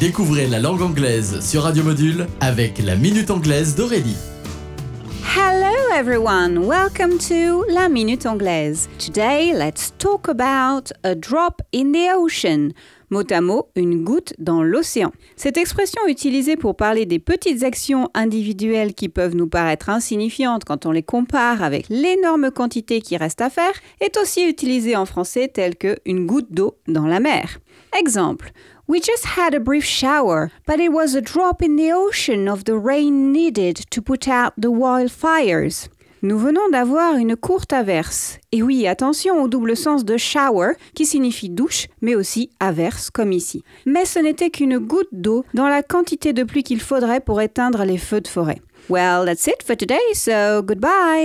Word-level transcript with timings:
Découvrez 0.00 0.46
la 0.48 0.58
langue 0.58 0.82
anglaise 0.82 1.40
sur 1.40 1.62
Radio 1.62 1.84
Module 1.84 2.26
avec 2.40 2.78
la 2.82 2.96
Minute 2.96 3.30
Anglaise 3.30 3.76
d'Aurélie. 3.76 4.16
Hello 5.36 5.72
everyone, 5.94 6.66
welcome 6.66 7.18
to 7.18 7.64
La 7.68 7.88
Minute 7.88 8.26
Anglaise. 8.26 8.88
Today, 8.98 9.52
let's 9.54 9.92
talk 9.98 10.28
about 10.28 10.90
a 11.04 11.14
drop 11.14 11.62
in 11.72 11.92
the 11.92 12.10
ocean. 12.12 12.72
Mot 13.12 13.30
à 13.30 13.42
mot, 13.42 13.68
une 13.76 14.04
goutte 14.04 14.32
dans 14.38 14.62
l'océan. 14.62 15.12
Cette 15.36 15.58
expression 15.58 16.00
utilisée 16.08 16.56
pour 16.56 16.76
parler 16.76 17.04
des 17.04 17.18
petites 17.18 17.62
actions 17.62 18.08
individuelles 18.14 18.94
qui 18.94 19.10
peuvent 19.10 19.36
nous 19.36 19.48
paraître 19.48 19.90
insignifiantes 19.90 20.64
quand 20.64 20.86
on 20.86 20.92
les 20.92 21.02
compare 21.02 21.62
avec 21.62 21.90
l'énorme 21.90 22.50
quantité 22.50 23.02
qui 23.02 23.18
reste 23.18 23.42
à 23.42 23.50
faire 23.50 23.74
est 24.00 24.16
aussi 24.16 24.48
utilisée 24.48 24.96
en 24.96 25.04
français 25.04 25.48
telle 25.48 25.76
que 25.76 25.98
une 26.06 26.26
goutte 26.26 26.54
d'eau 26.54 26.78
dans 26.88 27.06
la 27.06 27.20
mer. 27.20 27.58
Exemple. 27.94 28.50
We 28.88 29.02
just 29.02 29.26
had 29.36 29.54
a 29.54 29.60
brief 29.60 29.84
shower, 29.84 30.48
but 30.66 30.80
it 30.80 30.90
was 30.90 31.14
a 31.14 31.20
drop 31.20 31.60
in 31.62 31.76
the 31.76 31.92
ocean 31.92 32.48
of 32.48 32.64
the 32.64 32.82
rain 32.82 33.30
needed 33.30 33.90
to 33.90 34.00
put 34.00 34.26
out 34.26 34.54
the 34.58 34.68
wildfires. 34.68 35.90
Nous 36.24 36.38
venons 36.38 36.68
d'avoir 36.70 37.16
une 37.16 37.34
courte 37.34 37.72
averse. 37.72 38.38
Et 38.52 38.62
oui, 38.62 38.86
attention 38.86 39.42
au 39.42 39.48
double 39.48 39.76
sens 39.76 40.04
de 40.04 40.16
shower 40.16 40.74
qui 40.94 41.04
signifie 41.04 41.50
douche, 41.50 41.88
mais 42.00 42.14
aussi 42.14 42.50
averse 42.60 43.10
comme 43.10 43.32
ici. 43.32 43.64
Mais 43.86 44.04
ce 44.04 44.20
n'était 44.20 44.50
qu'une 44.50 44.78
goutte 44.78 45.08
d'eau 45.10 45.44
dans 45.52 45.66
la 45.66 45.82
quantité 45.82 46.32
de 46.32 46.44
pluie 46.44 46.62
qu'il 46.62 46.80
faudrait 46.80 47.18
pour 47.18 47.40
éteindre 47.40 47.84
les 47.84 47.98
feux 47.98 48.20
de 48.20 48.28
forêt. 48.28 48.62
Well, 48.88 49.24
that's 49.24 49.48
it 49.48 49.64
for 49.64 49.76
today, 49.76 49.98
so 50.14 50.62
goodbye! 50.62 51.20